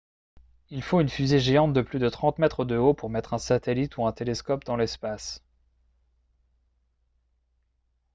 il 0.71 0.81
faut 0.81 0.99
une 0.99 1.09
fusée 1.11 1.39
géante 1.39 1.73
de 1.73 1.81
plus 1.83 1.99
de 1.99 2.09
30 2.09 2.39
mètres 2.39 2.65
de 2.65 2.75
haut 2.75 2.95
pour 2.95 3.11
mettre 3.11 3.35
un 3.35 3.37
satellite 3.37 3.97
ou 3.97 4.05
un 4.07 4.11
télescope 4.11 4.63
dans 4.63 4.75
l'espace 4.75 5.43